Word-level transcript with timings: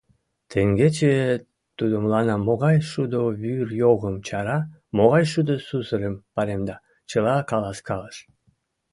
Теҥгече 0.51 1.13
тудо 1.77 1.95
мыланна 2.03 2.35
могай 2.47 2.77
шудо 2.91 3.19
вӱр 3.41 3.67
йогымым 3.83 4.17
чара, 4.27 4.59
могай 4.97 5.23
шудо 5.31 5.53
сусырым 5.67 6.15
паремда, 6.35 6.75
чыла 7.09 7.35
каласкалыш. 7.49 8.17